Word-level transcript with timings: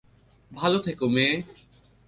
ভালো 0.51 0.77
থেকো 0.79 1.05
মেয়ে। 1.07 1.33